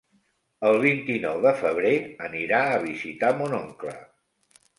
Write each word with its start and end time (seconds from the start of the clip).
El 0.69 0.77
vint-i-nou 0.85 1.37
de 1.47 1.51
febrer 1.59 1.91
anirà 2.29 2.63
a 2.71 2.81
visitar 2.87 3.31
mon 3.43 3.55
oncle. 3.61 3.95